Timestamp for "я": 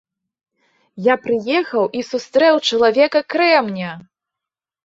1.07-1.17